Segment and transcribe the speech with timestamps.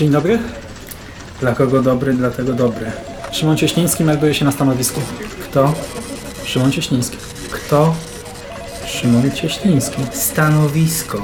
[0.00, 0.38] Dzień dobry.
[1.40, 2.92] Dla kogo dobry, dlatego dobry.
[3.32, 5.00] Szymon Cieśliński melduje się na stanowisku.
[5.44, 5.74] Kto?
[6.44, 7.16] Szymon Cieśliński.
[7.50, 7.94] Kto?
[8.86, 10.02] Szymon Cieśliński.
[10.12, 11.22] Stanowisko.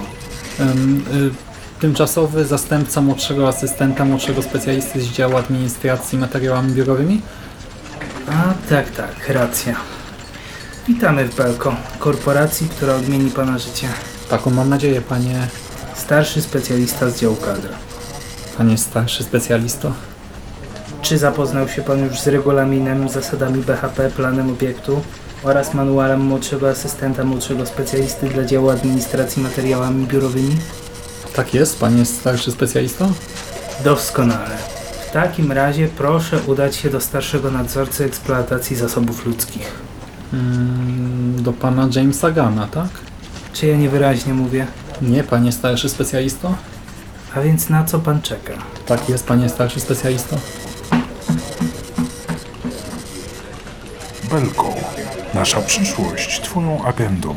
[0.60, 7.22] Ym, y, tymczasowy zastępca młodszego asystenta, młodszego specjalisty z działu administracji materiałami biurowymi.
[8.28, 9.76] A tak, tak, racja.
[10.88, 13.88] Witamy w Belko, korporacji, która odmieni Pana życie.
[14.30, 15.48] Taką mam nadzieję, panie,
[15.94, 17.68] Starszy specjalista z działu kadr.
[18.58, 19.92] Panie starszy specjalisto.
[21.02, 25.00] Czy zapoznał się Pan już z regulaminem, zasadami BHP, planem obiektu
[25.42, 30.56] oraz manualem młodszego asystenta, młodszego specjalisty dla działu administracji materiałami biurowymi?
[31.34, 33.08] Tak jest, panie starszy specjalisto?
[33.84, 34.56] Doskonale.
[35.08, 39.72] W takim razie proszę udać się do starszego nadzorcy eksploatacji zasobów ludzkich.
[40.32, 42.88] Mm, do pana Jamesa Gana, tak?
[43.52, 44.66] Czy ja niewyraźnie mówię?
[45.02, 46.54] Nie, panie starszy specjalisto?
[47.36, 48.52] A więc na co Pan czeka?
[48.86, 50.36] Tak jest, panie starszy specjalisto.
[54.30, 54.74] Belko.
[55.34, 57.34] Nasza przyszłość Twoją agendą.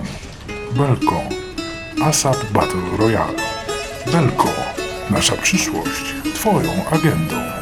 [0.71, 1.21] Belko.
[2.03, 3.37] ASAP Battle Royale.
[4.11, 4.49] Belko.
[5.09, 7.58] Nasza przyszłość Twoją agendą.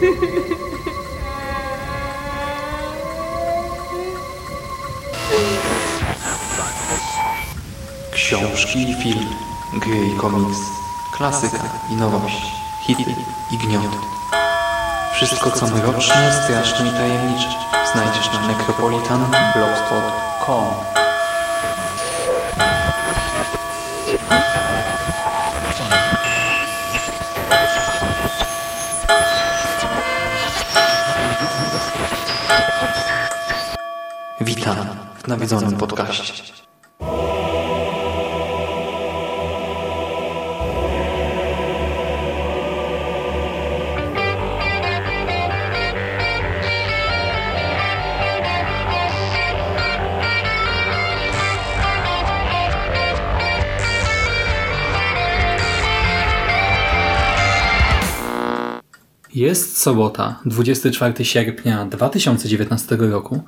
[0.00, 0.16] Książki
[8.90, 9.28] i film,
[9.72, 10.58] gry i komiks,
[11.12, 11.58] klasyka
[11.90, 12.52] i nowość,
[12.86, 13.14] hity
[13.50, 13.96] i gniot.
[15.12, 17.48] Wszystko co mroczne, straszne i tajemnicze
[17.92, 20.90] znajdziesz na necropolitanblogspot.com
[34.40, 34.76] Witam
[35.22, 36.42] w nawiedzonym podcaście.
[59.34, 63.42] Jest sobota, 24 sierpnia 2019 roku.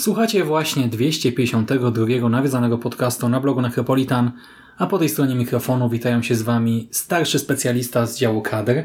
[0.00, 4.32] Słuchacie właśnie 252 nawiedzanego podcastu na blogu Necropolitan,
[4.78, 8.82] a po tej stronie mikrofonu witają się z Wami starszy specjalista z działu kadr,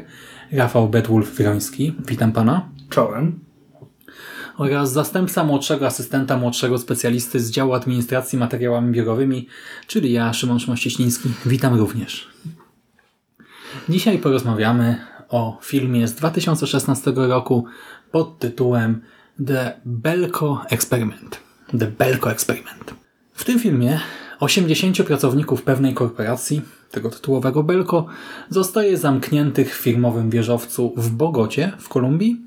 [0.52, 1.92] Rafał Betwulf-Wroński.
[2.06, 2.68] Witam Pana.
[2.90, 3.40] Czołem.
[4.56, 9.48] Oraz zastępca młodszego asystenta młodszego specjalisty z działu administracji materiałami biurowymi,
[9.86, 11.28] czyli ja, Szymon Szmościeśliński.
[11.46, 12.30] Witam również.
[13.88, 14.98] Dzisiaj porozmawiamy
[15.28, 17.64] o filmie z 2016 roku
[18.10, 19.00] pod tytułem
[19.44, 21.40] The Belko Experiment.
[21.78, 22.94] The Belko Experiment.
[23.32, 24.00] W tym filmie
[24.40, 28.06] 80 pracowników pewnej korporacji, tego tytułowego Belko,
[28.50, 32.40] zostaje zamkniętych w firmowym wieżowcu w Bogocie w Kolumbii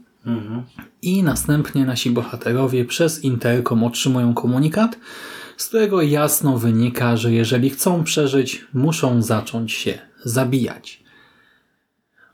[1.02, 4.98] i następnie nasi bohaterowie przez interkom otrzymują komunikat,
[5.58, 11.04] z którego jasno wynika, że jeżeli chcą przeżyć, muszą zacząć się zabijać.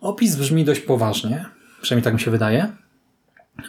[0.01, 1.45] Opis brzmi dość poważnie,
[1.81, 2.84] przynajmniej tak mi się wydaje,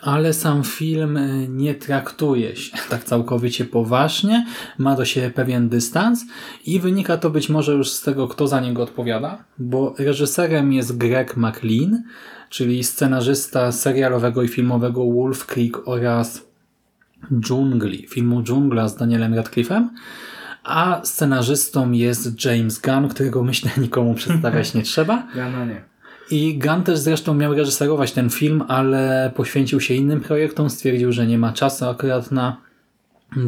[0.02, 4.46] ale sam film y, nie traktuje się tak całkowicie poważnie,
[4.78, 6.24] ma do siebie pewien dystans
[6.66, 10.96] i wynika to być może już z tego, kto za niego odpowiada, bo reżyserem jest
[10.96, 12.02] Greg McLean,
[12.50, 16.46] czyli scenarzysta serialowego i filmowego Wolf Creek oraz
[17.40, 19.88] Dżungli, filmu Dżungla z Danielem Radcliffe'em,
[20.64, 25.26] a scenarzystą jest James Gunn, którego myślę nikomu przedstawiać nie trzeba.
[25.36, 25.95] Ja no nie.
[26.30, 31.26] I Gunn też zresztą miał reżyserować ten film, ale poświęcił się innym projektom, stwierdził, że
[31.26, 32.56] nie ma czasu akurat na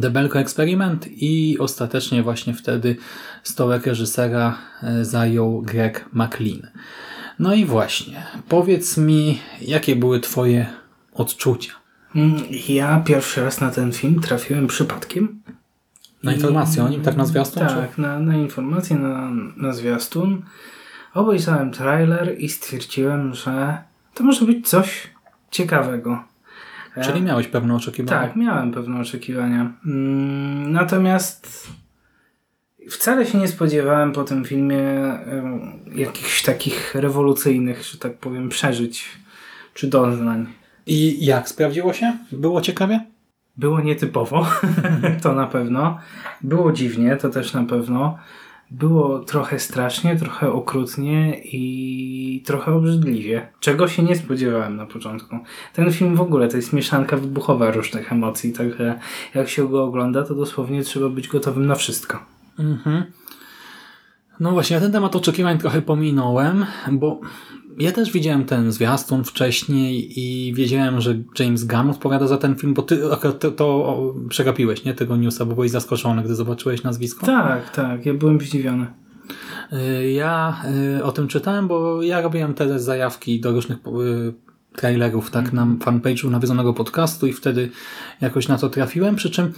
[0.01, 2.95] The Belko Experiment i ostatecznie właśnie wtedy
[3.43, 6.67] stołek reżysera e, zajął Greg McLean.
[7.39, 10.65] No i właśnie, powiedz mi, jakie były twoje
[11.13, 11.71] odczucia?
[12.15, 12.35] Mm,
[12.69, 15.41] Ja pierwszy raz na ten film trafiłem przypadkiem.
[16.23, 17.67] Na informację o nim, tak na zwiastun?
[17.67, 20.41] Tak, na, na informację, na, na zwiastun.
[21.13, 23.77] Obejrzałem trailer i stwierdziłem, że
[24.13, 25.07] to może być coś
[25.51, 26.23] ciekawego.
[26.95, 28.21] E, Czyli miałeś pewne oczekiwania.
[28.21, 29.73] Tak, miałem pewne oczekiwania.
[29.85, 31.69] Mm, Natomiast
[32.89, 34.83] wcale się nie spodziewałem po tym filmie
[35.95, 39.05] jakichś takich rewolucyjnych, że tak powiem, przeżyć
[39.73, 40.45] czy doznań.
[40.85, 42.17] I jak sprawdziło się?
[42.31, 43.05] Było ciekawie?
[43.57, 44.47] Było nietypowo,
[45.23, 45.99] to na pewno.
[46.41, 48.17] Było dziwnie, to też na pewno.
[48.71, 53.47] Było trochę strasznie, trochę okrutnie i trochę obrzydliwie.
[53.59, 55.37] Czego się nie spodziewałem na początku.
[55.73, 58.99] Ten film w ogóle to jest mieszanka wybuchowa różnych emocji, także
[59.35, 62.19] jak się go ogląda, to dosłownie trzeba być gotowym na wszystko.
[62.59, 63.03] Mhm.
[64.39, 67.19] No właśnie, ja ten temat oczekiwań trochę pominąłem, bo
[67.79, 72.73] ja też widziałem ten zwiastun wcześniej i wiedziałem, że James Gunn odpowiada za ten film,
[72.73, 73.97] bo ty akurat to, to
[74.29, 74.93] przegapiłeś, nie?
[74.93, 77.25] Tego newsa, bo byłeś zaskoczony, gdy zobaczyłeś nazwisko.
[77.25, 78.85] Tak, tak, ja byłem zdziwiony.
[79.73, 80.61] Y, Ja
[80.97, 84.33] y, o tym czytałem, bo ja robiłem te zajawki do różnych y,
[84.75, 87.69] trailerów tak na fanpage'u nawiedzonego podcastu i wtedy
[88.21, 89.53] jakoś na to trafiłem, przy czym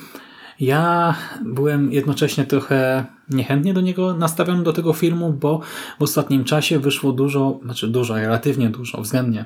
[0.62, 1.16] ja
[1.46, 5.62] byłem jednocześnie trochę niechętnie do niego nastawiony do tego filmu, bo
[6.00, 9.46] w ostatnim czasie wyszło dużo, znaczy dużo, relatywnie dużo, względnie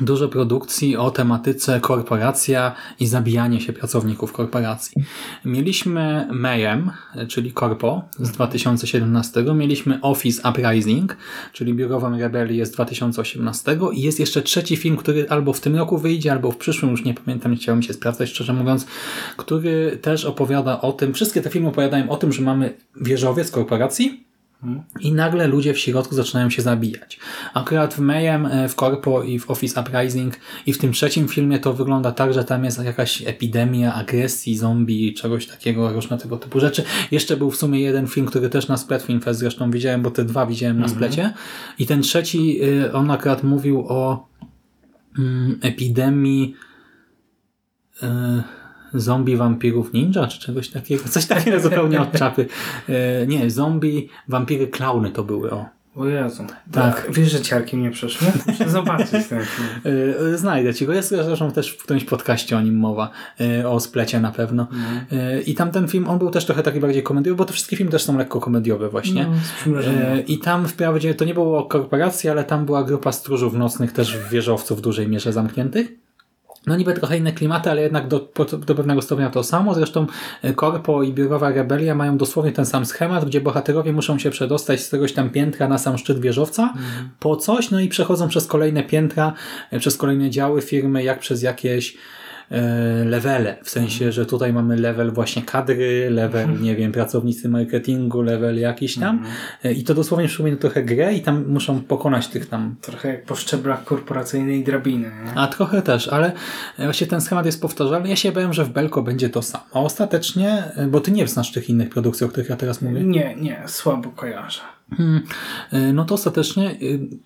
[0.00, 5.02] dużo produkcji o tematyce korporacja i zabijanie się pracowników korporacji.
[5.44, 6.90] Mieliśmy Mayhem,
[7.28, 11.16] czyli Corpo z 2017, mieliśmy Office Uprising,
[11.52, 15.98] czyli Biurową Rebelię z 2018 i jest jeszcze trzeci film, który albo w tym roku
[15.98, 18.86] wyjdzie, albo w przyszłym, już nie pamiętam, chciałem się sprawdzać szczerze mówiąc,
[19.36, 24.31] który też opowiada o tym, wszystkie te filmy opowiadają o tym, że mamy wieżowiec korporacji,
[25.00, 27.18] i nagle ludzie w środku zaczynają się zabijać.
[27.54, 30.34] Akurat w Mayhem, e, w Corpo i w Office Uprising
[30.66, 35.14] i w tym trzecim filmie to wygląda tak, że tam jest jakaś epidemia agresji, zombie,
[35.14, 36.84] czegoś takiego, różne tego typu rzeczy.
[37.10, 38.76] Jeszcze był w sumie jeden film, który też na
[39.06, 41.34] Film Fest zresztą widziałem, bo te dwa widziałem na splecie.
[41.78, 44.28] I ten trzeci, y, on akurat mówił o
[45.18, 46.54] mm, epidemii
[48.02, 48.06] y,
[48.94, 51.04] zombie, wampirów, ninja, czy czegoś takiego.
[51.08, 52.46] Coś takiego zupełnie od czapy.
[52.88, 55.66] Y, nie, zombie, wampiry, klauny to były, o.
[55.96, 56.42] O Jezu.
[56.72, 57.06] Tak.
[57.10, 58.26] Wiesz, że ciarki mnie przeszły?
[58.46, 59.68] Muszę zobaczyć ten film.
[60.34, 60.92] Y, Znajdę ci go.
[60.92, 63.10] Jest zresztą też w którymś podcaście o nim mowa.
[63.40, 64.66] y, O splecie na pewno.
[65.12, 67.76] Y, I tam ten film, on był też trochę taki bardziej komediowy, bo te wszystkie
[67.76, 69.26] filmy też są lekko komediowe właśnie.
[69.66, 69.78] No,
[70.26, 74.18] I tam wprawdzie to nie było o korporacji, ale tam była grupa stróżów nocnych, też
[74.30, 75.92] wieżowców w dużej mierze zamkniętych.
[76.66, 78.28] No niby trochę inne klimaty, ale jednak do,
[78.66, 79.74] do pewnego stopnia to samo.
[79.74, 80.06] Zresztą
[80.44, 84.80] y, Korpo i Biurowa Rebelia mają dosłownie ten sam schemat, gdzie bohaterowie muszą się przedostać
[84.80, 86.74] z któregoś tam piętra na sam szczyt wieżowca
[87.20, 89.32] po coś, no i przechodzą przez kolejne piętra,
[89.72, 91.96] y, przez kolejne działy firmy, jak przez jakieś
[93.04, 93.56] levele.
[93.62, 98.98] W sensie, że tutaj mamy level właśnie kadry, level, nie wiem, pracownicy marketingu, level jakiś
[98.98, 99.24] tam.
[99.64, 103.24] Y, I to dosłownie przypomina trochę grę i tam muszą pokonać tych tam Trochę jak
[103.24, 105.12] po szczeblach korporacyjnej drabiny.
[105.24, 105.34] Nie?
[105.34, 106.32] a trochę też, ale
[106.78, 108.08] właśnie ten schemat jest powtarzalny.
[108.08, 109.64] Ja się bałem, że w Belko będzie to samo.
[109.72, 113.00] A ostatecznie, bo ty nie znasz tych innych produkcji, o których ja teraz mówię.
[113.00, 114.60] Nie, nie, słabo kojarzę.
[114.96, 115.22] Hmm,
[115.94, 116.76] no to ostatecznie,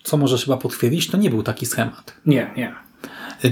[0.02, 2.17] co możesz chyba potwierdzić, to nie był taki schemat.
[2.26, 2.75] Nie, nie.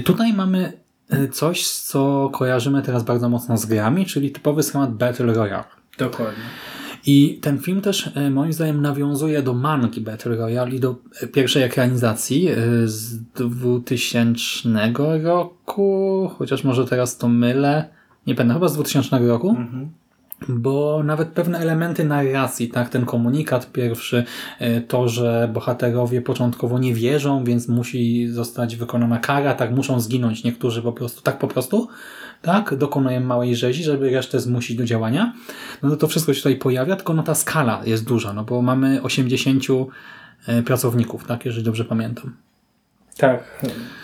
[0.03, 0.84] Tutaj mamy
[1.31, 5.63] coś, co kojarzymy teraz bardzo mocno z grami, czyli typowy schemat Battle Royale.
[5.97, 6.43] Dokładnie.
[7.05, 11.27] I ten film też e, moim zdaniem nawiązuje do mangi Battle Royale i do e,
[11.27, 12.55] pierwszej ekranizacji e,
[12.85, 14.93] z 2000
[15.23, 17.89] roku, chociaż może teraz to mylę,
[18.27, 19.55] nie pamiętam, chyba z 2000 roku.
[20.49, 24.23] Bo nawet pewne elementy narracji, tak, ten komunikat pierwszy,
[24.59, 30.43] e, to, że bohaterowie początkowo nie wierzą, więc musi zostać wykonana kara, tak, muszą zginąć
[30.43, 31.87] niektórzy po prostu, tak po prostu,
[32.41, 35.33] tak, dokonują małej rzezi, żeby resztę zmusić do działania.
[35.83, 38.61] No to to wszystko się tutaj pojawia, tylko no ta skala jest duża, no bo
[38.61, 39.63] mamy 80
[40.47, 42.35] e, pracowników, tak, jeżeli dobrze pamiętam.
[43.17, 43.61] Tak,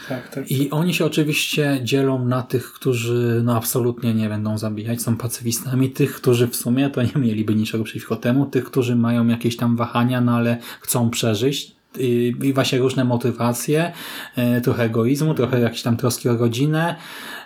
[0.10, 0.52] tak, tak.
[0.52, 5.90] I oni się oczywiście dzielą na tych, którzy no absolutnie nie będą zabijać, są pacyfistami,
[5.90, 9.76] tych, którzy w sumie to nie mieliby niczego przeciwko temu, tych, którzy mają jakieś tam
[9.76, 13.92] wahania, no ale chcą przeżyć i właśnie różne motywacje,
[14.36, 16.96] e, trochę egoizmu, trochę jakieś tam troski o rodzinę,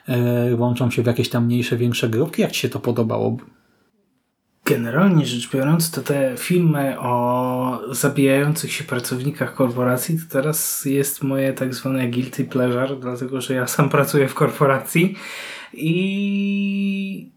[0.08, 2.42] e, łączą się w jakieś tam mniejsze, większe grupki.
[2.42, 3.38] Jak Ci się to podobało?
[4.66, 11.54] Generalnie rzecz biorąc, to te filmy o zabijających się pracownikach korporacji to teraz jest moje
[11.54, 15.16] tak zwane guilty pleasure, dlatego że ja sam pracuję w korporacji
[15.74, 17.30] i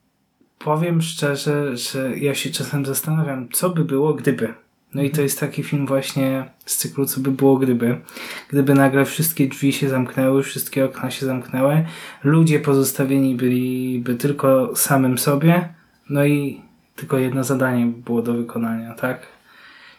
[0.58, 4.54] powiem szczerze, że ja się czasem zastanawiam, co by było gdyby.
[4.94, 8.00] No i to jest taki film właśnie z cyklu, co by było gdyby.
[8.49, 11.85] Gdyby nagle wszystkie drzwi się zamknęły, wszystkie okna się zamknęły,
[12.25, 15.75] ludzie pozostawieni byliby tylko samym sobie,
[16.11, 16.68] no i
[16.99, 19.26] tylko jedno zadanie by było do wykonania, tak?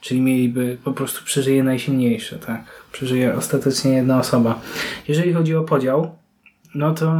[0.01, 2.61] Czyli mieliby, po prostu przeżyje najsilniejsze, tak?
[2.91, 4.61] Przeżyje ostatecznie jedna osoba.
[5.07, 6.15] Jeżeli chodzi o podział,
[6.75, 7.11] no to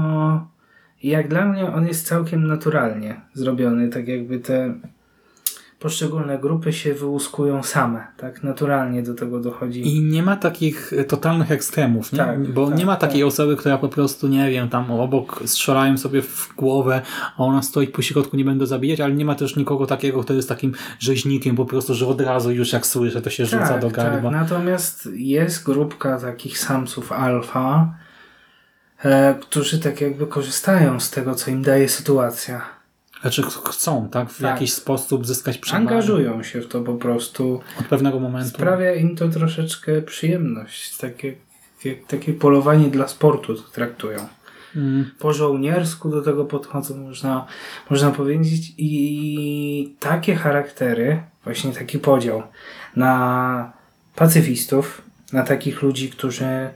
[1.03, 4.74] jak dla mnie on jest całkiem naturalnie zrobiony, tak jakby te
[5.79, 8.43] poszczególne grupy się wyłuskują same, tak?
[8.43, 9.98] Naturalnie do tego dochodzi.
[9.98, 12.17] I nie ma takich e, totalnych ekstremów, nie?
[12.17, 13.27] Tak, bo tak, nie ma takiej tak.
[13.27, 17.01] osoby, która po prostu, nie wiem, tam obok strzelają sobie w głowę,
[17.38, 20.33] a ona stoi po środku, nie będę zabijać, ale nie ma też nikogo takiego, kto
[20.33, 23.88] jest takim rzeźnikiem po prostu, że od razu już jak słyszę, to się rzuca do
[23.88, 23.95] tak.
[23.95, 24.31] gardła.
[24.31, 27.93] Natomiast jest grupka takich samców alfa,
[29.03, 32.78] e, którzy tak jakby korzystają z tego, co im daje sytuacja.
[33.21, 34.29] Znaczy ch- chcą, tak?
[34.29, 34.51] W Tak.
[34.51, 37.61] jakiś sposób zyskać przewagę Angażują się w to po prostu.
[37.79, 38.49] od pewnego momentu.
[38.49, 40.97] Sprawia im to troszeczkę przyjemność.
[40.97, 41.33] Takie,
[41.83, 44.19] jak, takie polowanie dla sportu traktują.
[44.75, 47.45] Mm, Po żołniersku do tego podchodzą, można,
[47.89, 48.73] można powiedzieć.
[48.77, 52.43] I takie charaktery, właśnie taki podział
[52.95, 53.71] na
[54.15, 55.01] pacyfistów,
[55.33, 56.69] na takich ludzi, którzy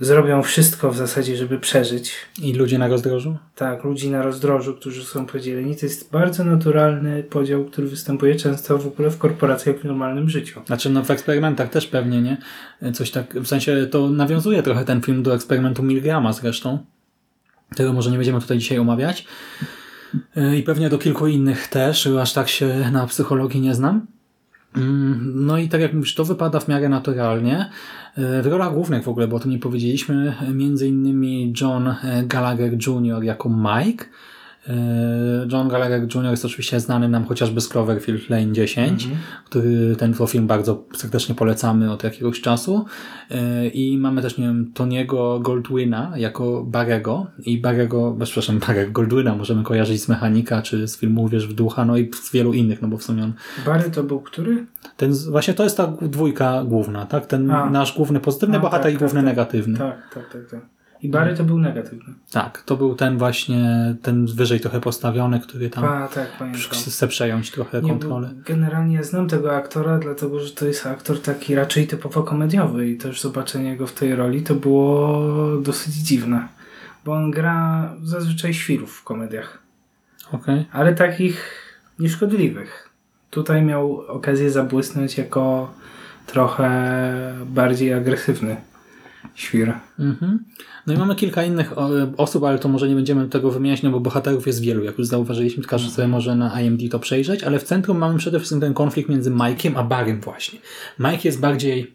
[0.00, 2.12] zrobią wszystko w zasadzie, żeby przeżyć.
[2.42, 3.36] I ludzie na rozdrożu?
[3.54, 5.76] Tak, ludzi na rozdrożu, którzy są podzieleni.
[5.76, 10.60] To jest bardzo naturalny podział, który występuje często w ogóle w korporacjach w normalnym życiu.
[10.66, 12.36] Znaczy, no w eksperymentach też pewnie, nie?
[12.92, 16.78] Coś tak, w sensie to nawiązuje trochę ten film do eksperymentu Milgrama zresztą.
[17.76, 19.26] Tego może nie będziemy tutaj dzisiaj omawiać.
[20.36, 24.06] Yy, I pewnie do kilku innych też, aż tak się na psychologii nie znam.
[24.76, 27.70] Mm, No i tak jak mówisz, to wypada w miarę naturalnie.
[28.16, 32.22] Yy, W rolach głównych w ogóle, bo o tym nie powiedzieliśmy, między innymi John e,
[32.26, 33.22] Gallagher Jr.
[33.22, 34.04] jako Mike.
[34.68, 34.74] Yy,
[35.52, 36.30] John Gallagher Jr.
[36.30, 39.08] jest oczywiście znany nam chociażby z Cloverfield Lane 10,
[39.44, 42.84] który ten film bardzo serdecznie polecamy od jakiegoś czasu.
[43.30, 49.34] Yy, I mamy też, nie wiem, Toniego Goldwina jako Barego i Barego, przepraszam, Barego Goldwina
[49.34, 52.82] możemy kojarzyć z Mechanika, czy z filmu Uwierz w ducha, no i z wielu innych,
[52.82, 53.32] no bo w sumie on
[53.66, 54.66] Barry to był który?
[54.96, 57.26] ten, właśnie to jest ta dwójka główna, tak?
[57.26, 57.70] Ten A.
[57.70, 59.36] nasz główny pozytywny A, bohater tak, i główny tak, tak.
[59.36, 59.78] negatywny.
[59.78, 60.50] Tak, tak, tak.
[60.50, 60.81] tak.
[61.02, 62.14] I Barry to był negatywny.
[62.32, 66.62] Tak, to był ten właśnie, ten wyżej trochę postawiony, który tam A, tak, pamiętam.
[66.72, 68.30] chce przejąć trochę Nie, kontrolę.
[68.46, 73.20] generalnie znam tego aktora, dlatego że to jest aktor taki raczej typowo komediowy i też
[73.20, 75.18] zobaczenie go w tej roli to było
[75.62, 76.48] dosyć dziwne.
[77.04, 79.58] Bo on gra zazwyczaj świrów w komediach,
[80.32, 80.66] Okej.
[80.72, 81.62] ale takich
[81.98, 82.88] nieszkodliwych.
[83.30, 85.74] Tutaj miał okazję zabłysnąć jako
[86.26, 86.70] trochę
[87.46, 88.56] bardziej agresywny
[89.34, 89.74] świr.
[89.98, 90.44] Mhm.
[90.86, 91.72] No i mamy kilka innych
[92.16, 95.06] osób, ale to może nie będziemy tego wymieniać, no bo bohaterów jest wielu, jak już
[95.06, 98.74] zauważyliśmy, każdy sobie może na IMD to przejrzeć, ale w centrum mamy przede wszystkim ten
[98.74, 100.58] konflikt między Mike'iem a Barrym właśnie.
[100.98, 101.94] Mike jest bardziej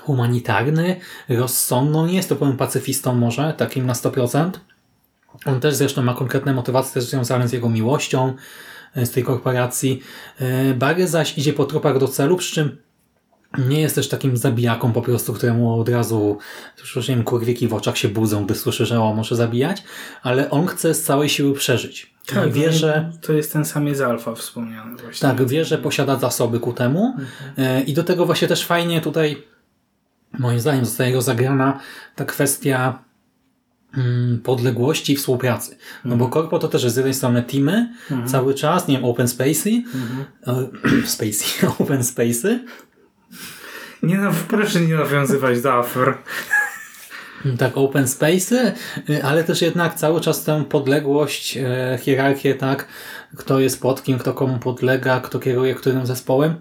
[0.00, 0.96] humanitarny,
[1.28, 4.50] rozsądny, nie jest to powiem pacyfistą może, takim na 100%.
[5.44, 8.34] On też zresztą ma konkretne motywacje też związane z jego miłością
[8.94, 10.00] e, z tej korporacji.
[10.38, 12.76] E, Barry zaś idzie po tropach do celu, przy czym
[13.58, 16.38] nie jest też takim zabijaką po prostu, któremu od razu
[16.96, 19.82] już nie wiem, kurwiki w oczach się budzą, gdy słyszy, że o, może zabijać,
[20.22, 22.14] ale on chce z całej siły przeżyć.
[22.48, 25.28] I wie, że To jest ten sam jest alfa wspomniany właśnie.
[25.28, 27.16] tak, wie, że posiada zasoby ku temu.
[27.58, 29.42] E, i do tego właśnie też fajnie tutaj
[30.38, 31.80] moim zdaniem zostaje rozagrana
[32.16, 32.98] ta kwestia
[33.96, 35.76] mm, podległości i współpracy.
[36.04, 37.94] No bo Corpo to też jest z jednej strony teamy
[38.26, 39.84] cały czas, nie wiem, open spacey,
[40.46, 40.66] e,
[41.06, 42.58] spacey, open space'y,
[44.04, 46.14] Nie no, proszę nie nawiązywać do afer.
[47.58, 48.72] Tak, open space'y,
[49.10, 52.88] y, ale też jednak cały czas tę podległość, e, hierarchię, tak,
[53.36, 56.54] kto jest pod kim, kto komu podlega, kto kieruje którym zespołem.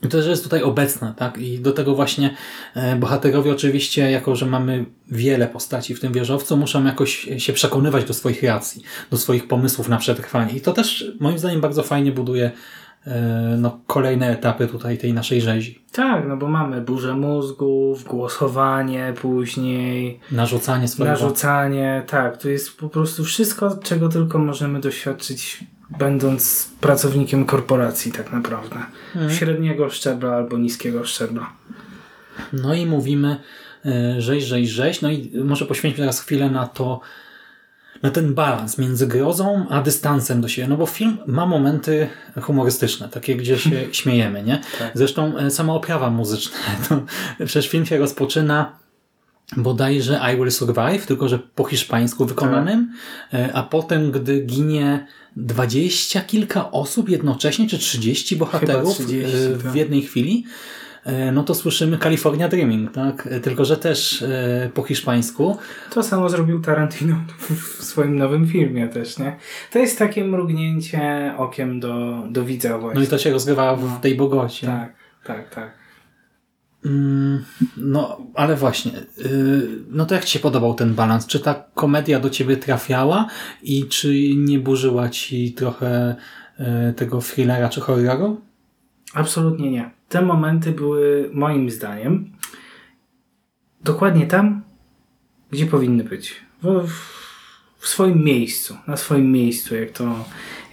[0.00, 1.38] To też jest tutaj obecne, tak?
[1.38, 2.36] I do tego właśnie
[2.74, 8.04] e, bohaterowie oczywiście, jako że mamy wiele postaci w tym wieżowcu, muszą jakoś się przekonywać
[8.04, 10.52] do swoich racji, do swoich pomysłów na przetrwanie.
[10.52, 12.50] I to też moim zdaniem bardzo fajnie buduje
[13.58, 15.84] no, kolejne etapy tutaj tej naszej rzezi.
[15.92, 21.12] Tak, no bo mamy burzę mózgów, głosowanie później, Narzucanie swojego...
[21.12, 25.64] narzucanie, tak, to jest po prostu wszystko, czego tylko możemy doświadczyć
[25.98, 28.76] będąc pracownikiem korporacji tak naprawdę.
[29.28, 31.50] Średniego szczebla albo niskiego szczebla.
[32.52, 33.40] No i mówimy
[33.86, 35.00] e, rzeź, rzeź, rzeź.
[35.02, 37.00] No i może poświęćmy teraz chwilę na to,
[38.04, 40.68] na ten balans między grozą a dystansem do siebie.
[40.68, 42.08] No bo film ma momenty
[42.42, 44.60] humorystyczne, takie gdzie się śmiejemy, nie?
[44.94, 46.58] Zresztą e, sama oprawa muzyczna.
[46.88, 47.02] To,
[47.46, 48.78] przecież film się rozpoczyna
[49.56, 52.92] bodajże I Will Survive, tylko że po hiszpańsku wykonanym,
[53.34, 55.06] e, a potem, gdy ginie
[55.36, 59.74] dwadzieścia kilka osób jednocześnie, czy trzydzieści bohaterów 30, e, w tak.
[59.74, 60.44] jednej chwili,
[61.32, 63.26] no to słyszymy California Dreaming, tak?
[63.30, 65.58] E, Tylko, że też e, po hiszpańsku.
[65.90, 69.36] To samo zrobił Tarantino w swoim nowym filmie też, nie?
[69.72, 73.00] To jest takie mrugnięcie okiem do, do widza właśnie.
[73.00, 74.66] No i to się rozgrywa w tej Bogocie.
[74.66, 74.94] Tak,
[75.24, 75.70] tak, tak.
[76.84, 77.44] Mm,
[77.76, 81.26] No, ale właśnie, yy, no to jak Ci się podobał ten balans?
[81.26, 83.26] Czy ta komedia do Ciebie trafiała
[83.62, 86.16] i czy nie burzyła Ci trochę
[86.96, 88.40] tego thrillera czy horroru?
[89.14, 89.90] Absolutnie nie.
[90.08, 92.34] Te momenty były moim zdaniem
[93.84, 94.62] dokładnie tam,
[95.50, 96.36] gdzie powinny być.
[96.62, 96.88] W,
[97.78, 100.24] w swoim miejscu, na swoim miejscu, jak to,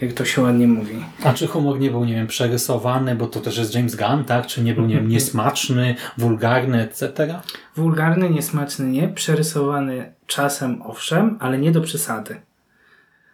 [0.01, 0.95] jak to się ładnie mówi.
[1.24, 4.48] A czy humor nie był, nie wiem, przerysowany, bo to też jest James Gunn, tak?
[4.48, 7.39] Czy nie był, nie wiem, niesmaczny, wulgarny, etc.?
[7.75, 12.41] Wulgarny, niesmaczny nie, przerysowany czasem owszem, ale nie do przesady.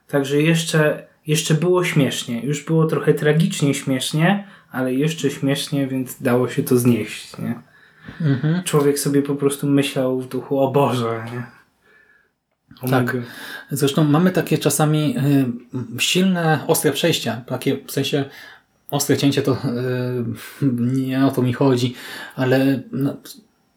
[0.08, 2.42] Także jeszcze, jeszcze było śmiesznie.
[2.42, 7.38] Już było trochę tragicznie śmiesznie, ale jeszcze śmiesznie, więc dało się to znieść.
[7.38, 7.56] Nie?
[8.22, 8.64] Mhm.
[8.64, 11.26] Człowiek sobie po prostu myślał w duchu, o Boże.
[11.34, 11.44] Nie?
[12.82, 13.18] O Tak.
[13.72, 17.42] Zresztą mamy takie czasami y, silne, ostre przejścia.
[17.46, 18.26] Takie w sensie
[18.92, 19.58] ostre cięcie to y,
[21.08, 21.96] nie o to mi chodzi,
[22.36, 23.18] ale no,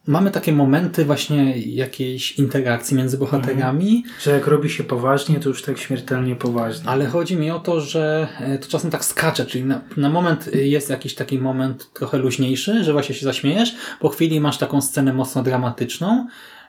[0.07, 5.63] mamy takie momenty właśnie jakiejś interakcji między bohaterami, Że jak robi się poważnie, to już
[5.63, 6.89] tak śmiertelnie poważnie.
[6.91, 10.49] ale chodzi mi o to, że y, to czasem tak skacze, czyli na, na moment
[10.55, 14.81] y, jest jakiś taki moment trochę luźniejszy, że właśnie się zaśmiejesz, po chwili masz taką
[14.81, 16.27] scenę mocno dramatyczną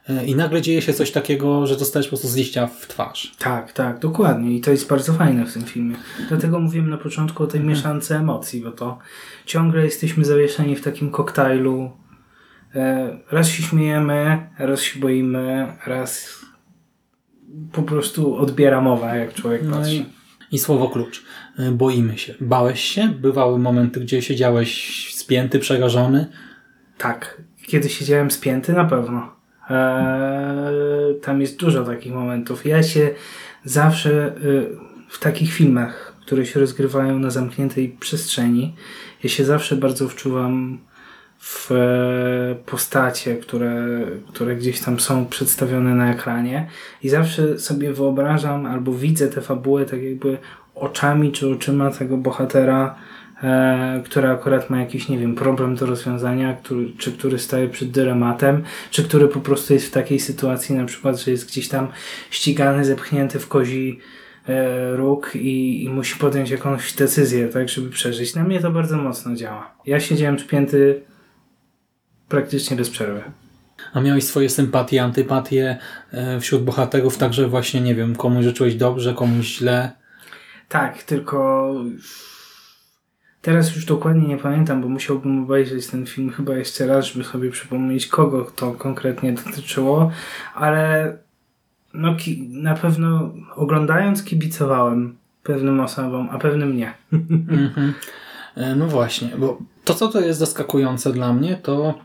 [0.09, 3.31] y, i nagle dzieje się coś takiego, że dostajesz po prostu z liścia w twarz.
[3.39, 4.55] Tak, tak, dokładnie.
[4.55, 5.95] I to jest bardzo fajne w tym filmie.
[6.29, 8.99] Dlatego mówiłem na początku o tej mieszance emocji, bo to
[9.45, 11.91] ciągle jesteśmy zawieszeni w takim koktajlu.
[12.75, 16.39] E, Raz się śmiejemy, raz się boimy, raz
[17.71, 19.95] po prostu odbiera mowa, jak człowiek No patrzy.
[19.95, 20.05] i,
[20.51, 21.23] I słowo klucz.
[21.59, 22.33] Y, Boimy się.
[22.41, 23.07] Bałeś się?
[23.07, 26.27] Bywały momenty, gdzie siedziałeś spięty, przerażony?
[26.97, 29.35] Tak, kiedy siedziałem spięty, na pewno.
[29.69, 32.65] Eee, tam jest dużo takich momentów.
[32.65, 33.09] Ja się
[33.63, 34.69] zawsze y,
[35.09, 38.75] w takich filmach, które się rozgrywają na zamkniętej przestrzeni,
[39.23, 40.79] ja się zawsze bardzo wczuwam
[41.41, 43.85] w e, postacie, które,
[44.27, 46.67] które gdzieś tam są przedstawione na ekranie
[47.03, 50.37] i zawsze sobie wyobrażam albo widzę tę fabułę tak jakby
[50.75, 52.95] oczami czy oczyma tego bohatera,
[53.43, 57.91] e, który akurat ma jakiś, nie wiem, problem do rozwiązania, który, czy który staje przed
[57.91, 61.87] dylematem, czy który po prostu jest w takiej sytuacji, na przykład, że jest gdzieś tam
[62.29, 63.99] ścigany, zepchnięty w kozi
[64.47, 68.35] e, róg i, i musi podjąć jakąś decyzję, tak, żeby przeżyć.
[68.35, 69.71] Na mnie to bardzo mocno działa.
[69.85, 71.10] Ja siedziałem spięty
[72.31, 73.21] praktycznie bez przerwy.
[73.93, 75.77] A miałeś swoje sympatie, antypatie
[76.11, 79.91] e, wśród bohaterów, także właśnie, nie wiem, komuś życzyłeś dobrze, komuś źle.
[80.69, 81.73] Tak, tylko
[83.41, 87.51] teraz już dokładnie nie pamiętam, bo musiałbym obejrzeć ten film chyba jeszcze raz, żeby sobie
[87.51, 90.11] przypomnieć, kogo to konkretnie dotyczyło,
[90.55, 91.17] ale
[91.93, 92.15] no,
[92.49, 96.93] na pewno oglądając kibicowałem pewnym osobom, a pewnym nie.
[97.49, 97.93] Mhm.
[98.55, 101.99] E, No właśnie, bo to, co to jest zaskakujące dla mnie, to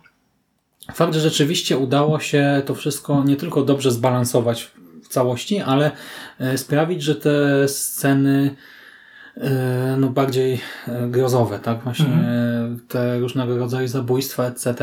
[0.94, 4.70] fakt, że rzeczywiście udało się to wszystko nie tylko dobrze zbalansować
[5.02, 5.90] w całości, ale
[6.40, 8.56] e, sprawić, że te sceny
[9.36, 11.82] e, no bardziej e, grozowe, tak?
[11.82, 14.74] Właśnie e, te różnego rodzaju zabójstwa, etc.,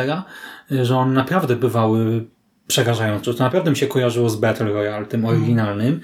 [0.72, 2.26] że one naprawdę bywały
[2.68, 3.34] przerażające.
[3.34, 6.00] To naprawdę mi się kojarzyło z Battle Royale, tym oryginalnym,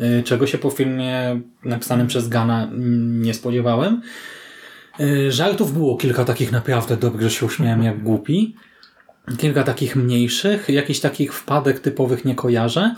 [0.00, 4.02] e, czego się po filmie napisanym przez Gana mm, nie spodziewałem.
[5.28, 8.56] Żartów było kilka takich naprawdę dobrych, że się uśmiałem jak głupi.
[9.38, 12.94] Kilka takich mniejszych, jakichś takich wpadek typowych nie kojarzę.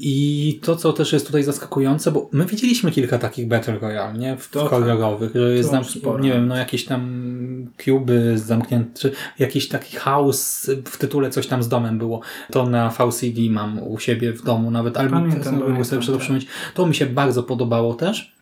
[0.00, 4.36] I to, co też jest tutaj zaskakujące, bo my widzieliśmy kilka takich Battle Royale, nie?
[4.36, 4.70] W To tak.
[4.70, 5.84] kolorowych, że jest tam,
[6.20, 11.62] nie wiem, no jakieś tam kuby zamknięte, czy jakiś taki house, w tytule coś tam
[11.62, 12.20] z domem było.
[12.52, 16.18] To na VCD mam u siebie w domu nawet, ale Pamiętam, nie mogę pamiętam, sobie
[16.18, 16.48] tak.
[16.74, 18.37] To mi się bardzo podobało też.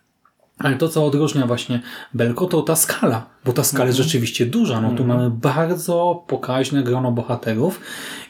[0.59, 1.83] Ale to, co odróżnia właśnie
[2.15, 4.81] Belko, to ta skala, bo ta skala jest rzeczywiście duża.
[4.81, 7.81] No tu mamy bardzo pokaźne grono bohaterów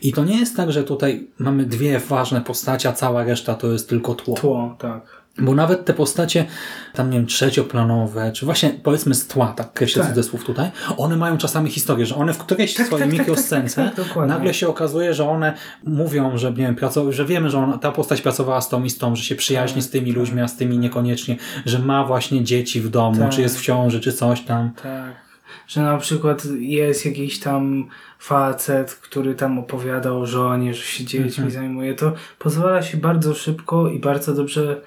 [0.03, 3.73] i to nie jest tak, że tutaj mamy dwie ważne postacie, a cała reszta to
[3.73, 4.35] jest tylko tło.
[4.35, 5.16] Tło, tak.
[5.39, 6.45] Bo nawet te postacie,
[6.93, 10.11] tam nie wiem, trzecioplanowe, czy właśnie powiedzmy z tła, tak kreślę Tak.
[10.11, 13.77] cudzysłów tutaj, one mają czasami historię, że one w którejś Tak, swojej tak, tak, mikroscence
[13.77, 14.35] tak, tak, tak, dokładnie.
[14.35, 16.77] nagle się okazuje, że one mówią, że nie wiem,
[17.11, 19.83] że wiemy, że ona, ta postać pracowała z tą i z tą, że się przyjaźni
[19.83, 23.31] z tymi ludźmi, a z tymi niekoniecznie, że ma właśnie dzieci w domu, Tak.
[23.31, 24.71] czy jest w ciąży, czy coś tam.
[24.83, 25.27] Tak.
[25.69, 31.51] Że na przykład jest jakiś tam facet, który tam opowiada o żonie, że się dziećmi
[31.51, 31.95] zajmuje.
[31.95, 34.81] To pozwala się bardzo szybko i bardzo dobrze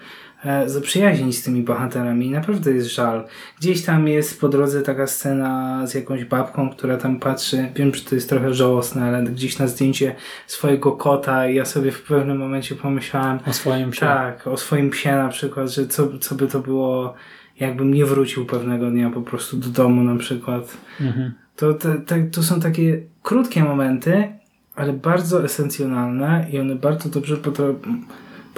[0.65, 2.31] zaprzyjaźnić z tymi bohaterami.
[2.31, 3.23] Naprawdę jest żal.
[3.59, 7.71] Gdzieś tam jest po drodze taka scena z jakąś babką, która tam patrzy.
[7.75, 10.15] Wiem, że to jest trochę żałosne, ale gdzieś na zdjęcie
[10.47, 13.99] swojego kota i ja sobie w pewnym momencie pomyślałem, O swoim psie.
[14.05, 17.13] tak, o swoim psie na przykład, że co, co by to było,
[17.59, 20.77] jakbym nie wrócił pewnego dnia po prostu do domu na przykład.
[21.01, 21.33] Mhm.
[21.55, 24.27] To, te, to są takie krótkie momenty,
[24.75, 27.65] ale bardzo esencjonalne i one bardzo dobrze potra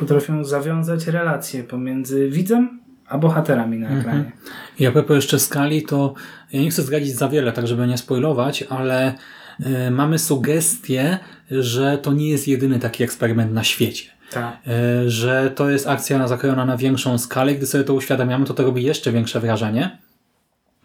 [0.01, 4.31] potrafią zawiązać relacje pomiędzy widzem a bohaterami na ekranie.
[4.79, 6.13] I a propos jeszcze skali, to
[6.53, 9.13] ja nie chcę zdradzić za wiele, tak żeby nie spoilować, ale
[9.59, 11.19] e, mamy sugestię,
[11.51, 14.09] że to nie jest jedyny taki eksperyment na świecie.
[14.31, 14.57] Tak.
[14.67, 17.55] E, że to jest akcja zakrojona na większą skalę.
[17.55, 19.97] Gdy sobie to uświadamiamy, to to robi jeszcze większe wrażenie.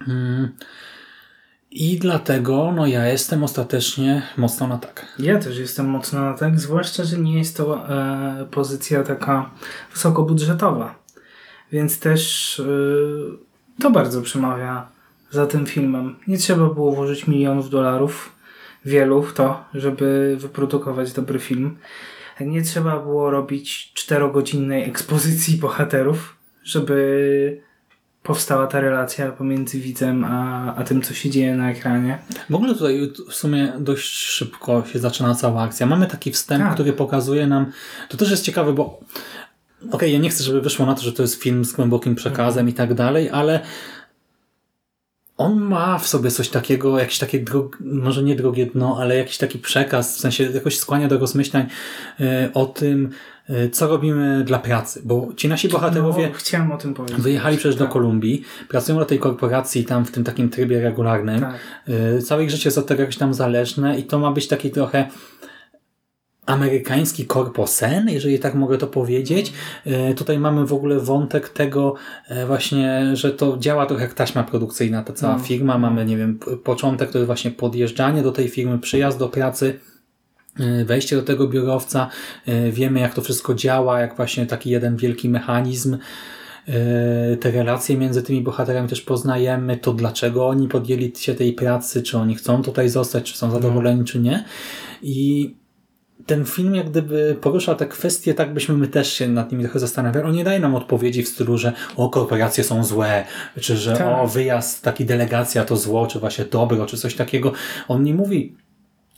[0.08, 0.48] Mm.
[1.70, 5.06] I dlatego no ja jestem ostatecznie mocno na tak.
[5.18, 9.50] Ja też jestem mocno na tak, zwłaszcza, że nie jest to e, pozycja taka
[9.92, 10.94] wysokobudżetowa.
[11.72, 14.88] Więc też e, to bardzo przemawia
[15.30, 16.16] za tym filmem.
[16.26, 18.32] Nie trzeba było włożyć milionów dolarów,
[18.84, 21.76] wielu w to, żeby wyprodukować dobry film.
[22.40, 27.60] Nie trzeba było robić czterogodzinnej ekspozycji bohaterów, żeby
[28.26, 32.18] powstała ta relacja pomiędzy widzem a, a tym, co się dzieje na ekranie.
[32.50, 35.86] W ogóle tutaj w sumie dość szybko się zaczyna cała akcja.
[35.86, 36.74] Mamy taki wstęp, Tak.
[36.74, 37.72] który pokazuje nam.
[38.08, 39.00] To też jest ciekawe, bo.
[39.90, 42.68] Okej, ja nie chcę, żeby wyszło na to, że to jest film z głębokim przekazem
[42.68, 43.60] i tak dalej, ale
[45.36, 47.78] on ma w sobie coś takiego, jakieś takie, drog...
[47.80, 51.66] może nie drogie dno, ale jakiś taki przekaz, w sensie jakoś skłania do rozmyślań
[52.20, 53.10] e, o tym,
[53.72, 57.20] co robimy dla pracy, bo ci nasi bohaterowie No, chciałem o tym powiedzieć.
[57.20, 57.92] wyjechali przecież do Tak.
[57.92, 61.54] Kolumbii, pracują dla tej korporacji tam w tym takim trybie regularnym, Tak.
[62.18, 64.70] Y, Całe ich życie jest od tego jakoś tam zależne i to ma być taki
[64.70, 65.08] trochę
[66.46, 69.52] amerykański korposen, jeżeli tak mogę to powiedzieć.
[70.10, 71.94] Y, Tutaj mamy w ogóle wątek tego
[72.28, 75.42] e, właśnie, że to działa trochę jak taśma produkcyjna, ta cała No.
[75.44, 75.78] firma.
[75.78, 79.95] Mamy, nie wiem, początek to jest właśnie podjeżdżanie do tej firmy, przyjazd do pracy, y,
[80.84, 82.08] wejście do tego biurowca,
[82.48, 85.98] y, wiemy jak to wszystko działa, jak właśnie taki jeden wielki mechanizm
[87.30, 92.02] Yy, te relacje między tymi bohaterami też poznajemy, to dlaczego oni podjęli się tej pracy,
[92.02, 94.44] czy oni chcą tutaj zostać, czy są zadowoleni, czy nie.
[95.02, 95.54] I
[96.26, 99.78] ten film jak gdyby porusza te kwestie, tak byśmy my też się nad nimi trochę
[99.78, 100.26] zastanawiali.
[100.26, 103.24] On nie daje nam odpowiedzi w stylu, że o, korporacje są złe,
[103.60, 104.06] czy że Tak.
[104.06, 107.52] o, wyjazd, taki delegacja to zło, czy właśnie dobro, czy coś takiego.
[107.88, 108.56] On nie mówi,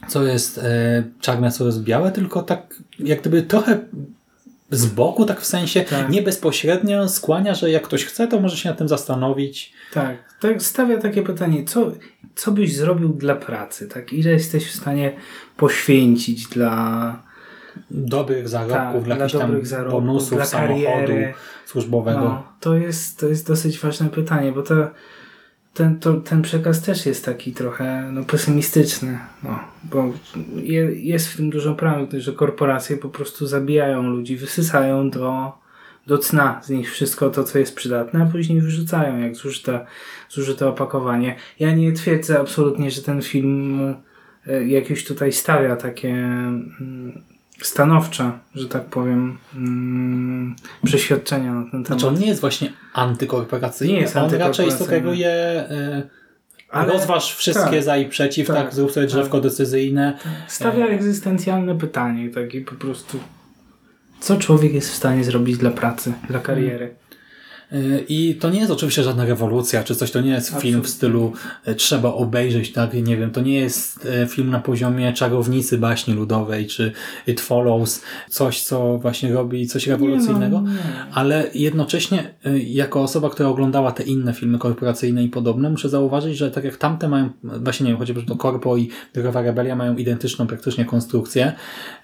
[0.08, 3.78] co jest e, czarne, co jest białe, tylko tak jak gdyby trochę
[4.70, 6.10] z boku, tak w sensie Tak.
[6.10, 9.72] nie bezpośrednio skłania, że jak ktoś chce, to może się nad tym zastanowić.
[9.92, 11.92] Tak, tak stawia takie pytanie, co,
[12.34, 13.88] co byś zrobił dla pracy?
[13.88, 14.12] Tak?
[14.12, 15.12] Ile jesteś w stanie
[15.56, 17.22] poświęcić dla,
[17.90, 21.34] Dobrych zarobków, Tak, dla dla jakichś zarobków, bonusów, dla samochodu kariery.
[21.66, 22.20] służbowego.
[22.20, 24.74] No, to, jest, to jest dosyć ważne pytanie, bo to,
[25.74, 29.58] ten, to, ten przekaz też jest taki trochę no, pesymistyczny, no,
[29.90, 30.12] bo
[30.56, 35.52] je, jest w tym dużo prawdy, że korporacje po prostu zabijają ludzi, wysysają do,
[36.06, 39.86] do cna z nich wszystko to, co jest przydatne, a później wyrzucają jak zużyte,
[40.30, 41.36] zużyte opakowanie.
[41.60, 43.80] Ja nie twierdzę absolutnie, że ten film
[44.46, 47.22] e, jakieś tutaj stawia takie mm,
[47.62, 51.86] stanowcze, że tak powiem, mm, przeświadczenia na ten temat.
[51.86, 55.64] Znaczy on nie jest właśnie antykorporacyjny, Nie jest on raczej sugeruje
[56.70, 59.14] Ale- rozważ wszystkie tak, za i przeciw, tak, tak, zrób sobie tak.
[59.14, 60.18] drzewko decyzyjne.
[60.48, 63.18] Stawia egzystencjalne pytanie, takie po prostu.
[64.20, 66.94] Co człowiek jest w stanie zrobić dla pracy, dla kariery?
[68.08, 70.88] I to nie jest oczywiście żadna rewolucja, czy coś, to nie jest film w Absolutnie.
[70.88, 71.32] stylu
[71.64, 76.14] e, trzeba obejrzeć, tak, nie wiem, to nie jest e, film na poziomie czarownicy baśni
[76.14, 76.92] ludowej, czy
[77.26, 80.70] It Follows, coś, co właśnie robi coś rewolucyjnego, nie.
[81.12, 86.36] ale jednocześnie y, jako osoba, która oglądała te inne filmy korporacyjne i podobne, muszę zauważyć,
[86.36, 89.96] że tak jak tamte mają, właśnie nie wiem, chociażby to Corpo i Drogowa Rebelia mają
[89.96, 91.52] identyczną praktycznie konstrukcję,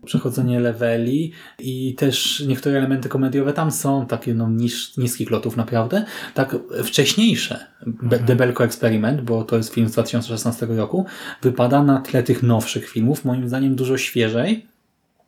[0.05, 6.05] przechodzenie leveli i też niektóre elementy komediowe tam są takie no, niż, niskich lotów naprawdę.
[6.35, 11.07] Tak wcześniejsze Be- The Belko Experiment, bo to jest film z 2016 roku,
[11.43, 14.67] wypada na tle tych nowszych filmów, moim zdaniem dużo świeżej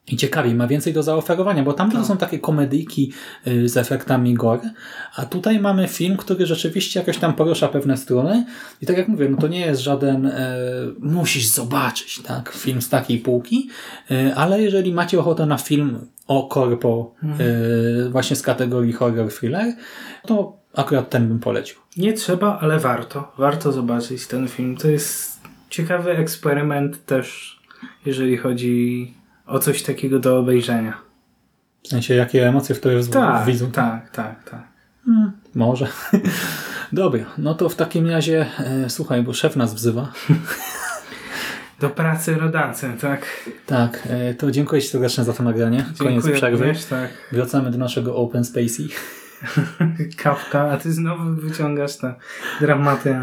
[0.08, 3.12] i ciekawiej, ma więcej do zaoferowania, bo tam to są takie komedyjki
[3.46, 4.70] y, z efektami gore,
[5.16, 8.46] a tutaj mamy film, który rzeczywiście jakoś tam porusza pewne strony
[8.82, 10.56] i tak jak mówię, no to nie jest żaden e,
[11.00, 13.68] musisz zobaczyć, tak, film z takiej półki,
[14.10, 19.74] e, ale jeżeli macie ochotę na film o korpo e, właśnie z kategorii horror thriller,
[20.26, 21.76] to akurat ten bym polecił.
[21.96, 23.32] Nie trzeba, ale warto.
[23.38, 24.76] Warto zobaczyć ten film.
[24.76, 27.58] To jest ciekawy eksperyment też,
[28.06, 29.14] jeżeli chodzi
[29.46, 30.98] o coś takiego do obejrzenia.
[31.82, 33.66] W sensie, jakie emocje w tobie Tak, widzu?
[33.66, 34.62] tak, tak, tak.
[35.54, 35.86] Może.
[36.92, 40.12] Dobra, no to w takim razie e, słuchaj, bo szef nas wzywa.
[41.80, 43.26] Do pracy rodacy, tak?
[43.66, 45.84] Tak, e, to dziękuję Ci serdecznie za to nagranie.
[45.98, 46.64] Koniec Dziękuję przerwy.
[46.64, 47.10] również, tak.
[47.32, 48.88] Wracamy do naszego Open Spacey.
[50.22, 52.14] Kawka, a ty znowu wyciągasz te
[52.60, 53.16] dramaty.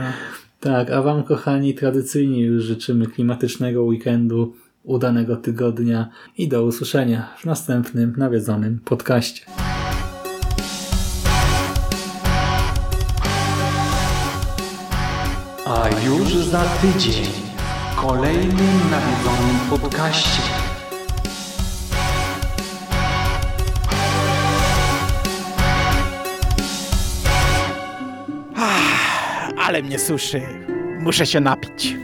[0.60, 7.46] Tak, a Wam kochani tradycyjnie już życzymy klimatycznego weekendu, udanego tygodnia i do usłyszenia w
[7.46, 9.46] następnym nawiedzonym podcaście.
[15.66, 17.43] A już za tydzień
[18.08, 20.42] kolejnym nawiedzonym podcaście.
[29.58, 30.42] Ale mnie suszy.
[31.00, 31.98] Muszę się napić.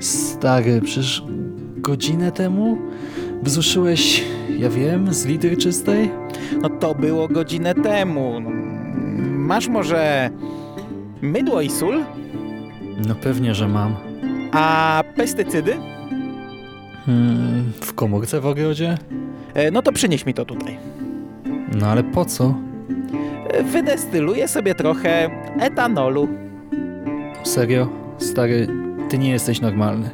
[0.00, 1.24] Stary, przecież
[1.76, 2.78] godzinę temu
[3.42, 4.24] wzruszyłeś,
[4.58, 6.10] ja wiem, z litry czystej?
[6.62, 8.40] No to było godzinę temu.
[9.30, 10.30] Masz może
[11.22, 12.04] mydło i sól?
[13.08, 14.13] No pewnie, że mam.
[14.54, 15.76] A pestycydy?
[17.06, 18.98] Hmm, w komórce w ogrodzie?
[19.54, 20.78] E, No to przynieś mi to tutaj.
[21.80, 22.54] No ale po co?
[23.50, 26.28] E, Wydestyluję sobie trochę etanolu.
[27.42, 27.88] Serio?
[28.18, 28.66] Stary,
[29.08, 30.10] ty nie jesteś normalny.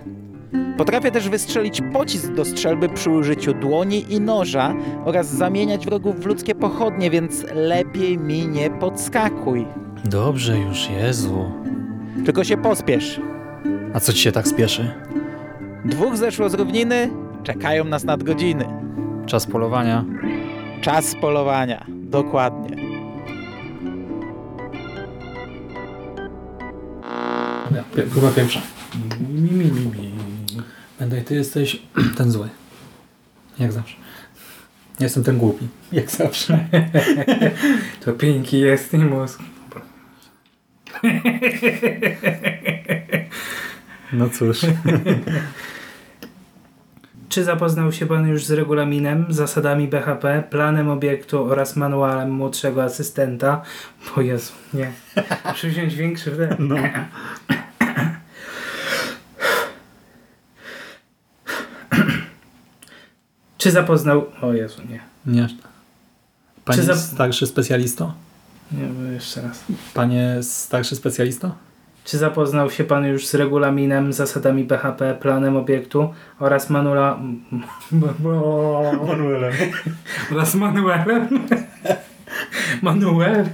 [0.76, 4.74] Potrafię też wystrzelić pocisk do strzelby przy użyciu dłoni i noża
[5.04, 9.66] oraz zamieniać wrogów w ludzkie pochodnie, więc lepiej mi nie podskakuj.
[10.04, 11.52] Dobrze już, Jezu.
[12.24, 13.20] Tylko się pospiesz.
[13.94, 14.94] A co ci się tak spieszy?
[15.84, 17.10] Dwóch zeszło z równiny,
[17.42, 18.64] czekają nas nadgodziny.
[19.26, 20.04] Czas polowania.
[20.80, 21.86] Czas polowania.
[21.88, 22.76] Dokładnie.
[28.10, 28.60] Próba pierwsza.
[29.30, 30.12] Mi, mi, mi, mi.
[30.98, 31.82] Będę, ty jesteś
[32.18, 32.48] ten zły.
[33.58, 33.96] Jak zawsze.
[35.00, 35.68] Ja Jestem ten głupi.
[35.92, 36.66] Jak zawsze.
[38.04, 39.40] To piękny jest i mózg.
[44.12, 44.60] No cóż.
[47.28, 53.62] Czy zapoznał się Pan już z regulaminem, zasadami BHP, planem obiektu oraz manualem młodszego asystenta?
[54.16, 54.92] Bo Jezu, nie.
[55.50, 56.50] Muszę wziąć większy wdech.
[56.58, 56.76] No.
[63.58, 64.26] Czy zapoznał...
[64.42, 65.00] O Jezu, nie.
[65.26, 65.48] Nie.
[66.64, 68.14] Panie Czy za- starszy specjalisto?
[68.72, 69.64] Nie, bo jeszcze raz.
[69.94, 71.54] Panie starszy specjalisto?
[72.04, 77.18] Czy zapoznał się Pan już z regulaminem, zasadami BHP, planem obiektu oraz manula...
[79.06, 79.52] Manuelem.
[80.32, 81.28] Oraz manuelem?
[82.82, 83.44] Manuel?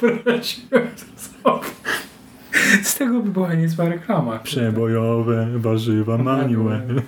[0.00, 1.68] Wyobraziłem sobie.
[2.82, 4.38] Z tego by była niezła reklama.
[4.38, 7.02] Przebojowe warzywa Manuel.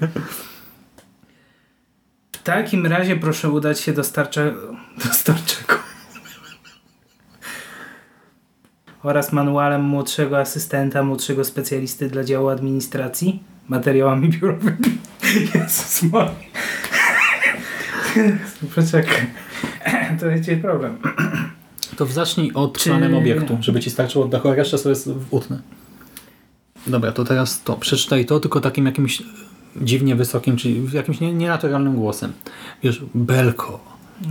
[2.33, 4.55] W takim razie proszę udać się do starcze...
[5.05, 5.80] do starczego.
[9.03, 14.99] Oraz manualem młodszego asystenta, młodszego specjalisty dla działu administracji, materiałami biurowymi.
[15.55, 16.31] Jezus Maria.
[18.75, 19.27] Poczekaj.
[20.21, 20.99] To będzie problem.
[21.97, 25.61] To zacznij od Czy- planem obiektu, żeby ci starczyło oddechu, a resztę sobie utnę.
[26.87, 27.77] Dobra, to teraz to.
[27.77, 29.23] Przeczytaj to, tylko takim jakimś
[29.83, 32.33] dziwnie wysokim, czyli jakimś nie- nienaturalnym głosem.
[32.83, 33.81] Wiesz, Belko,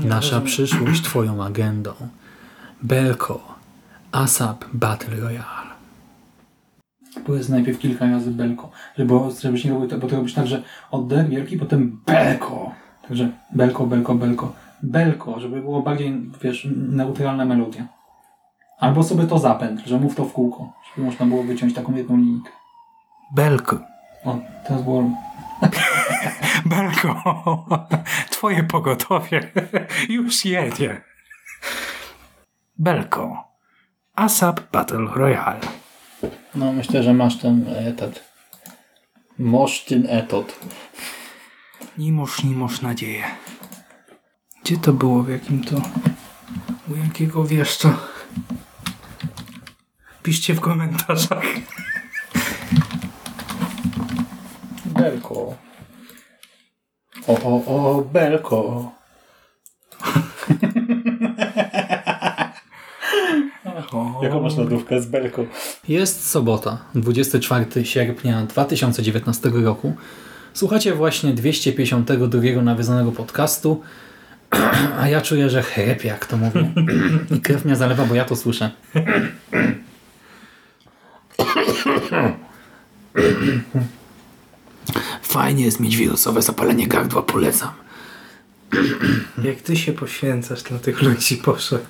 [0.04, 1.94] nasza przyszłość twoją agendą.
[2.84, 3.59] Belko,
[4.12, 5.70] ASAP Battle Royale.
[7.26, 10.64] Powiedz najpierw kilka razy Belko, żeby, żebyś nie robił to, bo to robisz tak, że
[10.92, 12.72] oddech wielki, potem Belko.
[13.08, 14.54] Także Belko, Belko, Belko.
[14.84, 17.88] Belko, żeby było bardziej, wiesz, neutralna melodia.
[18.80, 22.18] Albo sobie to zapęd, że mów to w kółko, żeby można było wyciąć taką jedną
[22.18, 22.50] linijkę.
[23.36, 23.80] Belko.
[24.26, 25.04] O, teraz było...
[26.66, 27.24] Belko,
[28.30, 29.52] twoje pogotowie
[30.10, 31.02] już jedzie.
[32.78, 33.49] Belko,
[34.20, 35.60] ASAP Battle Royale.
[36.56, 38.24] No, myślę, że masz ten etat.
[39.38, 40.60] Moż ten etat.
[41.98, 43.24] Nie moż, nie moż nadzieję.
[44.64, 45.24] Gdzie to było?
[45.24, 45.76] W jakim to...
[46.92, 47.98] U jakiego wieszcza?
[50.24, 51.44] Piszcie w komentarzach.
[54.86, 55.56] Belko.
[57.28, 58.92] O, o, o, Belko.
[64.22, 65.48] Jaką masz lodówkę z belką?
[65.88, 69.94] Jest sobota, 24 sierpnia 2019 roku.
[70.54, 73.82] Słuchacie właśnie 252 nawiązanego podcastu,
[75.00, 76.74] a ja czuję, że chryp, jak to mówię.
[77.38, 78.72] I krew mnie zalewa, bo ja to słyszę.
[85.22, 87.70] Fajnie jest mieć wirusowe zapalenie gardła, polecam.
[89.44, 91.86] Jak ty się poświęcasz dla tych ludzi, poszedł.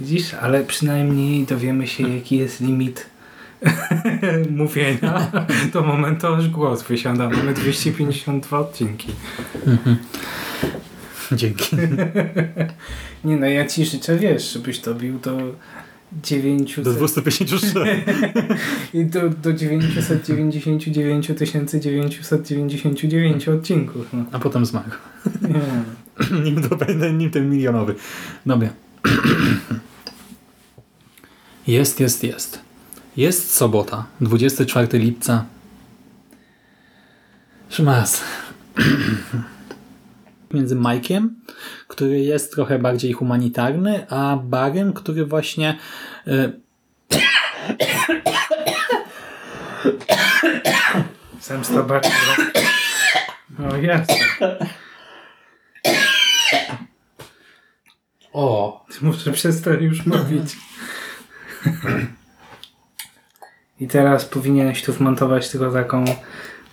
[0.00, 3.06] Widzisz, ale przynajmniej dowiemy się, jaki jest limit
[4.50, 5.30] mówienia.
[5.72, 7.30] Do momentu aż głos wysiada.
[7.30, 9.08] Mamy 252 odcinki.
[11.32, 11.76] Dzięki.
[13.24, 15.38] Nie no, ja ci życzę, wiesz, żebyś to bił do
[16.22, 16.84] 900...
[16.84, 18.04] Do 254.
[18.94, 20.54] I do, do 999
[22.66, 24.12] 999 odcinków.
[24.12, 24.24] No.
[24.32, 24.90] A potem zmarł.
[25.42, 25.60] Nie.
[26.44, 26.76] nim, to
[27.12, 27.94] nim ten milionowy.
[28.46, 28.68] Dobra.
[31.66, 32.60] Jest, jest, jest.
[33.16, 35.44] Jest sobota, 24 lipca.
[37.68, 38.22] Szymas.
[40.52, 41.36] Między Majkiem,
[41.88, 45.78] który jest trochę bardziej humanitarny, a Barem, który właśnie
[46.26, 46.52] e,
[51.40, 52.10] Zemsta bardzo.
[53.72, 54.16] O jasne.
[58.32, 60.56] o, Muszę przestać już mówić.
[63.80, 66.04] I teraz powinieneś tu wmontować tylko taką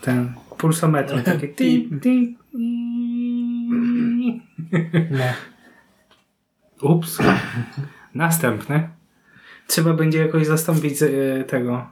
[0.02, 2.38] ten pulsometr, takie ti, ti,
[5.12, 5.24] no.
[6.89, 7.18] Ups.
[8.15, 8.89] Następny.
[9.68, 11.88] Trzeba będzie jakoś zastąpić e, tego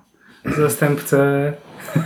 [0.57, 1.53] zastępcę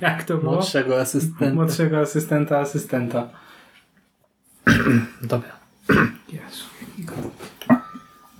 [0.00, 0.52] jak to było?
[0.52, 1.54] młodszego asystenta.
[1.54, 3.28] Młodszego asystenta asystenta.
[5.22, 5.52] Dobra.
[6.32, 6.64] Jezu.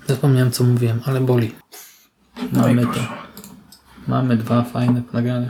[0.07, 1.55] Zapomniałem co mówiłem, ale boli.
[2.53, 3.01] No i Mamy to.
[4.09, 5.49] Mamy dwa fajne nagrania.